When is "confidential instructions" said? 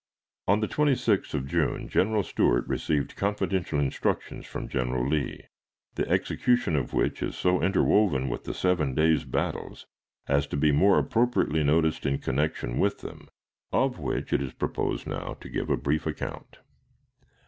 3.15-4.47